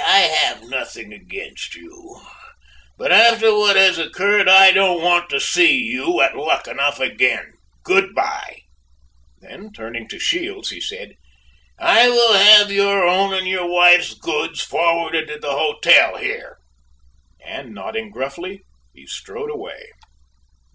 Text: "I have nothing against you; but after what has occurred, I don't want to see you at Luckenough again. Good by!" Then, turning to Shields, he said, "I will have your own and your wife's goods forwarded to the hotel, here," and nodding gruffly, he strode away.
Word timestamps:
"I 0.00 0.20
have 0.20 0.62
nothing 0.70 1.12
against 1.12 1.74
you; 1.74 2.22
but 2.96 3.12
after 3.12 3.52
what 3.54 3.76
has 3.76 3.98
occurred, 3.98 4.48
I 4.48 4.72
don't 4.72 5.02
want 5.02 5.28
to 5.28 5.38
see 5.38 5.76
you 5.76 6.22
at 6.22 6.34
Luckenough 6.34 7.00
again. 7.00 7.52
Good 7.82 8.14
by!" 8.14 8.60
Then, 9.42 9.74
turning 9.74 10.08
to 10.08 10.18
Shields, 10.18 10.70
he 10.70 10.80
said, 10.80 11.16
"I 11.78 12.08
will 12.08 12.32
have 12.32 12.72
your 12.72 13.06
own 13.06 13.34
and 13.34 13.46
your 13.46 13.66
wife's 13.68 14.14
goods 14.14 14.62
forwarded 14.62 15.28
to 15.28 15.38
the 15.38 15.50
hotel, 15.52 16.16
here," 16.16 16.56
and 17.44 17.74
nodding 17.74 18.10
gruffly, 18.10 18.62
he 18.94 19.06
strode 19.06 19.50
away. 19.50 19.90